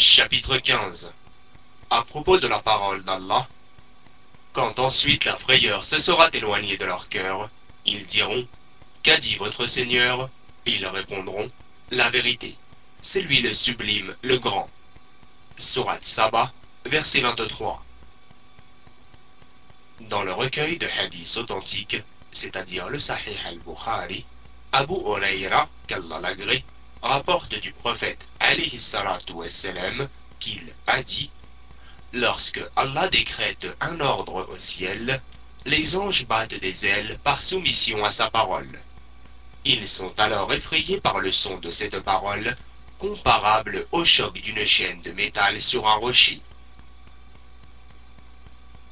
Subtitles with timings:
[0.00, 1.12] Chapitre 15
[1.90, 3.46] À propos de la parole d'Allah,
[4.54, 7.50] quand ensuite la frayeur se sera éloignée de leur cœur,
[7.84, 8.46] ils diront
[9.02, 10.30] Qu'a dit votre Seigneur?
[10.64, 11.50] Ils répondront
[11.90, 12.56] La vérité.
[13.02, 14.70] C'est lui le sublime, le grand.
[15.58, 16.50] Surat Saba,
[16.86, 17.84] verset 23.
[20.08, 24.24] Dans le recueil de hadiths authentiques, c'est-à-dire le Sahih al-Bukhari,
[24.72, 26.64] Abu Huraira, qu'Allah l'agrée,
[27.02, 28.26] rapporte du prophète
[28.78, 29.32] salatu
[30.38, 31.30] qu'il a dit
[32.12, 35.22] Lorsque Allah décrète un ordre au ciel,
[35.64, 38.80] les anges battent des ailes par soumission à sa parole.
[39.64, 42.56] Ils sont alors effrayés par le son de cette parole,
[42.98, 46.40] comparable au choc d'une chaîne de métal sur un rocher.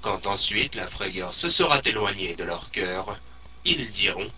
[0.01, 3.19] Quand ensuite la frayeur se sera éloignée de leur cœur,
[3.65, 4.31] ils diront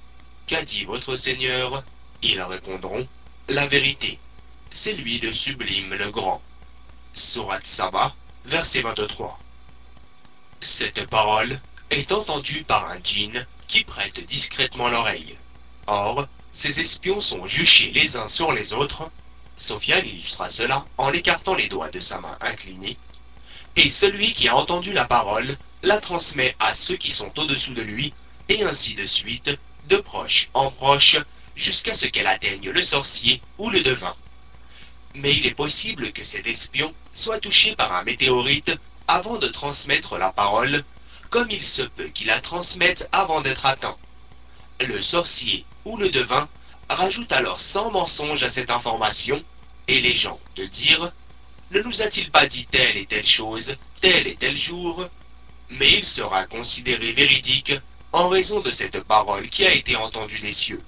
[0.46, 1.84] Qu'a dit votre Seigneur?
[2.22, 3.06] Ils répondront
[3.50, 4.20] La vérité.
[4.70, 6.40] C'est lui le sublime, le grand.
[7.14, 8.14] Surat Saba,
[8.44, 9.40] verset 23.
[10.60, 15.36] Cette parole est entendue par un djinn qui prête discrètement l'oreille.
[15.88, 19.10] Or, ces espions sont juchés les uns sur les autres.
[19.56, 22.96] Sofiane illustra cela en écartant les doigts de sa main inclinée.
[23.74, 27.82] Et celui qui a entendu la parole la transmet à ceux qui sont au-dessous de
[27.82, 28.14] lui,
[28.48, 29.50] et ainsi de suite,
[29.88, 31.18] de proche en proche,
[31.60, 34.16] jusqu'à ce qu'elle atteigne le sorcier ou le devin.
[35.14, 38.72] Mais il est possible que cet espion soit touché par un météorite
[39.06, 40.84] avant de transmettre la parole,
[41.28, 43.96] comme il se peut qu'il la transmette avant d'être atteint.
[44.80, 46.48] Le sorcier ou le devin
[46.88, 49.42] rajoute alors sans mensonge à cette information,
[49.86, 51.12] et les gens de dire
[51.72, 55.08] Ne nous a-t-il pas dit telle et telle chose, tel et tel jour?
[55.68, 57.74] Mais il sera considéré véridique
[58.12, 60.82] en raison de cette parole qui a été entendue des cieux.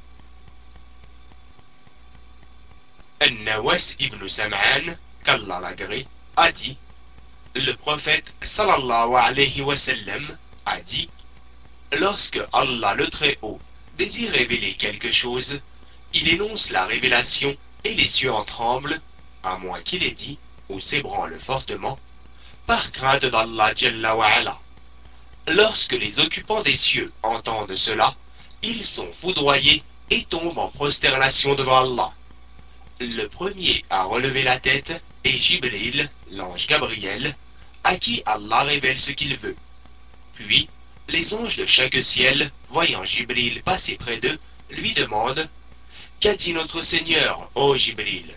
[3.30, 4.26] Nawas ibn
[5.24, 6.06] qu'Allah l'agrée,
[6.36, 6.76] a dit
[7.54, 9.74] Le prophète sallallahu alayhi wa
[10.66, 11.08] a dit
[11.92, 13.60] Lorsque Allah le Très-Haut
[13.96, 15.60] désire révéler quelque chose,
[16.14, 17.54] il énonce la révélation
[17.84, 19.00] et les cieux en tremblent,
[19.42, 21.98] à moins qu'il ait dit, ou s'ébranle fortement,
[22.66, 24.58] par crainte d'Allah Jalla
[25.48, 28.14] Lorsque les occupants des cieux entendent cela,
[28.62, 32.12] ils sont foudroyés et tombent en prosternation devant Allah.
[33.04, 34.92] Le premier à relever la tête
[35.24, 37.34] est Jibril, l'ange Gabriel,
[37.82, 39.56] à qui Allah révèle ce qu'il veut.
[40.34, 40.68] Puis,
[41.08, 44.38] les anges de chaque ciel, voyant Jibril passer près d'eux,
[44.70, 45.48] lui demandent
[46.20, 48.32] Qu'a dit notre Seigneur, ô Jibril?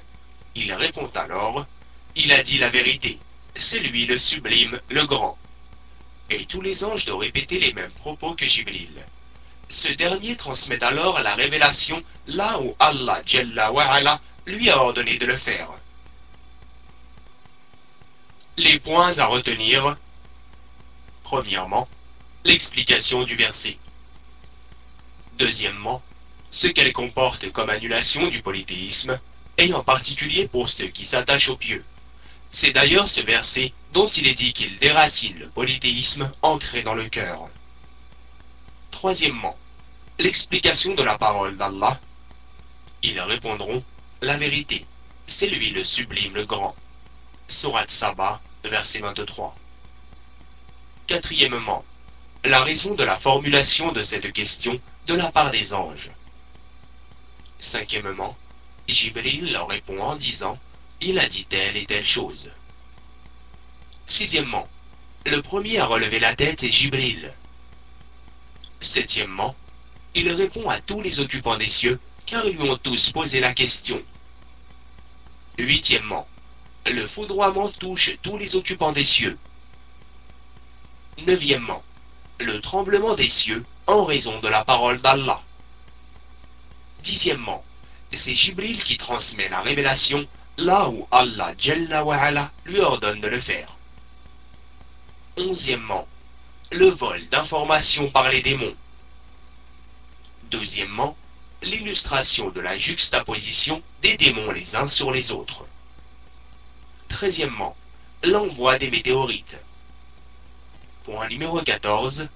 [0.56, 1.68] Il répond alors
[2.16, 3.20] Il a dit la vérité,
[3.56, 5.38] c'est lui le sublime, le grand.
[6.32, 9.06] Et tous les anges doivent répéter les mêmes propos que Jibril.
[9.70, 13.72] Ce dernier transmet alors la révélation là où Allah Jalla
[14.46, 15.70] lui a ordonné de le faire.
[18.58, 19.98] Les points à retenir.
[21.24, 21.88] Premièrement,
[22.44, 23.78] l'explication du verset.
[25.38, 26.02] Deuxièmement,
[26.52, 29.20] ce qu'elle comporte comme annulation du polythéisme,
[29.58, 31.84] et en particulier pour ceux qui s'attachent au pieux.
[32.52, 37.10] C'est d'ailleurs ce verset dont il est dit qu'il déracine le polythéisme ancré dans le
[37.10, 37.50] cœur.
[38.92, 39.58] Troisièmement,
[40.20, 42.00] l'explication de la parole d'Allah.
[43.04, 43.84] Ils répondront
[44.26, 44.86] la vérité.
[45.28, 46.76] C'est lui le sublime, le grand.
[47.48, 49.56] Surat Saba, verset 23.
[51.06, 51.86] Quatrièmement,
[52.44, 56.10] la raison de la formulation de cette question de la part des anges.
[57.60, 58.36] Cinquièmement,
[58.88, 60.58] Jibril leur répond en disant
[61.02, 62.50] Il a dit telle et telle chose.
[64.08, 64.68] Sixièmement,
[65.28, 67.32] le premier à relever la tête est Jibril.
[68.82, 69.56] Septièmement,
[70.16, 73.54] il répond à tous les occupants des cieux, car ils lui ont tous posé la
[73.54, 74.02] question.
[75.58, 76.28] Huitièmement,
[76.86, 79.38] le foudroiement touche tous les occupants des cieux.
[81.26, 81.82] Neuvièmement,
[82.40, 85.42] le tremblement des cieux en raison de la parole d'Allah.
[87.04, 87.64] Dixièmement,
[88.12, 90.26] c'est Jibril qui transmet la révélation
[90.58, 93.76] là où Allah Jalla lui ordonne de le faire.
[95.38, 96.08] Onzièmement,
[96.72, 98.76] le vol d'informations par les démons.
[100.52, 101.16] Deuxièmement,
[101.66, 105.66] l'illustration de la juxtaposition des démons les uns sur les autres.
[107.10, 107.76] Treizièmement,
[108.24, 109.58] l'envoi des météorites.
[111.06, 112.28] Point numéro 14.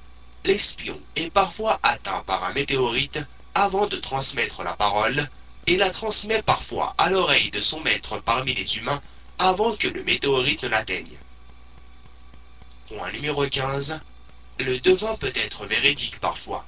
[0.46, 3.20] L'espion est parfois atteint par un météorite
[3.54, 5.30] avant de transmettre la parole
[5.68, 9.02] et la transmet parfois à l'oreille de son maître parmi les humains
[9.38, 11.18] avant que le météorite ne l'atteigne.
[12.88, 14.00] Point numéro 15.
[14.60, 16.66] Le devin peut être véridique parfois.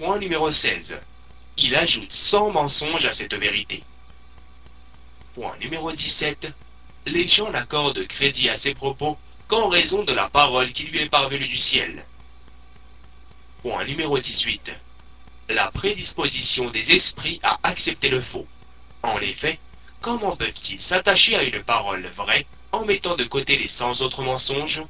[0.00, 0.98] Point numéro 16.
[1.58, 3.84] Il ajoute sans mensonge à cette vérité.
[5.34, 6.46] Point numéro 17.
[7.04, 11.10] les gens n'accordent crédit à ses propos qu'en raison de la parole qui lui est
[11.10, 12.02] parvenue du ciel.
[13.60, 14.72] Point numéro 18.
[15.50, 18.48] La prédisposition des esprits à accepter le faux.
[19.02, 19.58] En effet,
[20.00, 24.82] comment peuvent-ils s'attacher à une parole vraie en mettant de côté les cent autres mensonges?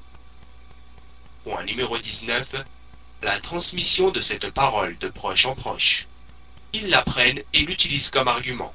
[1.43, 2.55] Point numéro 19.
[3.23, 6.07] La transmission de cette parole de proche en proche.
[6.73, 8.73] Ils l'apprennent et l'utilisent comme argument.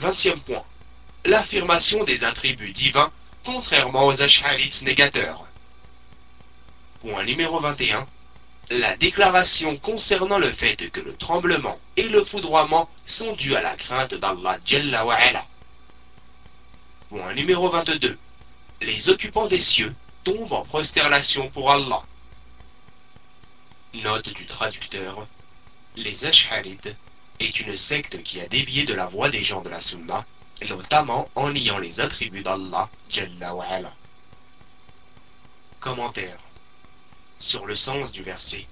[0.00, 0.64] 20e point.
[1.24, 3.12] L'affirmation des attributs divins
[3.44, 5.46] contrairement aux Ash'arites négateurs.
[7.00, 8.04] Point numéro 21.
[8.70, 13.76] La déclaration concernant le fait que le tremblement et le foudroiement sont dus à la
[13.76, 15.46] crainte d'Allah Jalla.
[17.10, 18.18] Point numéro 22.
[18.80, 19.94] Les occupants des cieux
[20.24, 22.02] tombent en prosternation pour Allah.
[24.02, 25.26] Note du traducteur.
[25.96, 26.94] Les Ash'arites
[27.40, 30.24] est une secte qui a dévié de la voie des gens de la Sunna
[30.68, 32.88] notamment en niant les attributs d'Allah.
[35.80, 36.38] Commentaire
[37.40, 38.66] sur le sens du verset.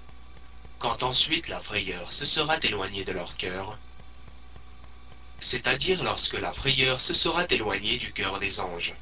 [0.79, 3.77] Quand ensuite la frayeur se sera éloignée de leur cœur,
[5.41, 8.93] c'est-à-dire lorsque la frayeur se sera éloignée du cœur des anges.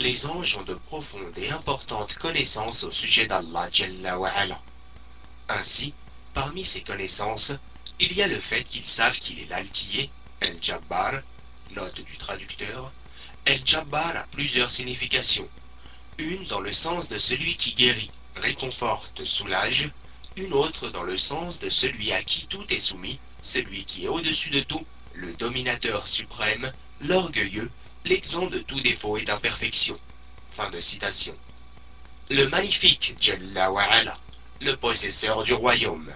[0.00, 3.70] Les anges ont de profondes et importantes connaissances au sujet d'Allah.
[5.48, 5.92] Ainsi,
[6.34, 7.52] parmi ces connaissances,
[7.98, 10.10] il y a le fait qu'ils savent qu'il est l'altier,
[10.40, 11.20] El-Jabbar,
[11.72, 12.92] note du traducteur,
[13.44, 15.48] El-Jabbar a plusieurs significations.
[16.18, 19.90] Une dans le sens de celui qui guérit, réconforte, soulage,
[20.36, 24.08] une autre dans le sens de celui à qui tout est soumis, celui qui est
[24.08, 27.70] au-dessus de tout, le dominateur suprême, l'orgueilleux,
[28.04, 29.98] l'exempt de tout défaut et d'imperfection.
[30.56, 31.34] Fin de citation.
[32.30, 33.70] Le magnifique Jalla
[34.62, 36.12] le possesseur du royaume.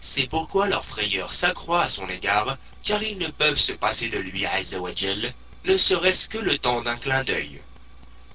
[0.00, 4.18] C'est pourquoi leur frayeur s'accroît à son égard car ils ne peuvent se passer de
[4.18, 5.34] lui Azzawajal,
[5.64, 7.60] ne serait-ce que le temps d'un clin d'œil.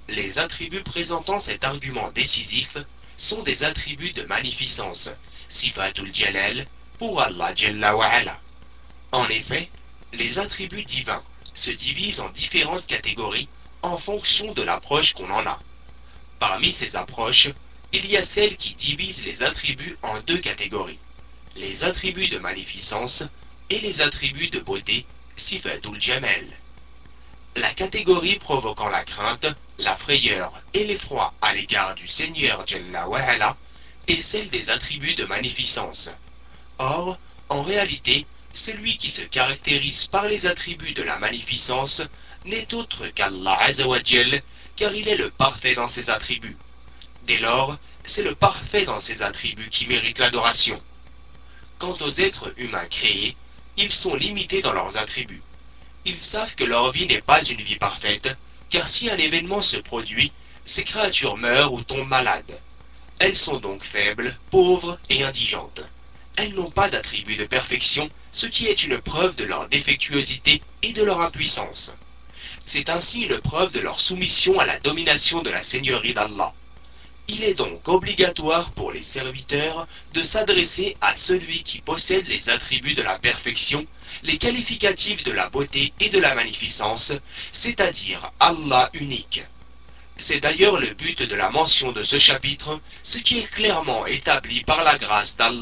[0.09, 2.77] Les attributs présentant cet argument décisif
[3.17, 5.09] sont des attributs de magnificence,
[5.49, 6.67] sifatul jalal,
[6.99, 8.37] pour Allah Jalla wa'ala.
[9.11, 9.69] En effet,
[10.13, 11.23] les attributs divins
[11.53, 13.47] se divisent en différentes catégories
[13.81, 15.59] en fonction de l'approche qu'on en a.
[16.39, 17.49] Parmi ces approches,
[17.93, 20.99] il y a celles qui divisent les attributs en deux catégories.
[21.57, 23.23] Les attributs de magnificence
[23.69, 25.05] et les attributs de beauté,
[25.35, 26.45] sifatul jamal.
[27.57, 29.47] La catégorie provoquant la crainte,
[29.77, 33.57] la frayeur et l'effroi à l'égard du Seigneur Jalla
[34.07, 36.09] est celle des attributs de magnificence.
[36.77, 37.17] Or,
[37.49, 42.01] en réalité, celui qui se caractérise par les attributs de la magnificence
[42.45, 44.41] n'est autre qu'Allah Azzawajal,
[44.77, 46.55] car il est le parfait dans ses attributs.
[47.31, 50.81] Dès lors, c'est le parfait dans ses attributs qui mérite l'adoration.
[51.79, 53.37] Quant aux êtres humains créés,
[53.77, 55.41] ils sont limités dans leurs attributs.
[56.03, 58.35] Ils savent que leur vie n'est pas une vie parfaite,
[58.69, 60.33] car si un événement se produit,
[60.65, 62.59] ces créatures meurent ou tombent malades.
[63.19, 65.83] Elles sont donc faibles, pauvres et indigentes.
[66.35, 70.91] Elles n'ont pas d'attribut de perfection, ce qui est une preuve de leur défectuosité et
[70.91, 71.93] de leur impuissance.
[72.65, 76.53] C'est ainsi une preuve de leur soumission à la domination de la Seigneurie d'Allah.
[77.33, 82.93] Il est donc obligatoire pour les serviteurs de s'adresser à celui qui possède les attributs
[82.93, 83.85] de la perfection,
[84.23, 87.13] les qualificatifs de la beauté et de la magnificence,
[87.53, 89.43] c'est-à-dire Allah unique.
[90.17, 94.65] C'est d'ailleurs le but de la mention de ce chapitre, ce qui est clairement établi
[94.65, 95.59] par la grâce d'Allah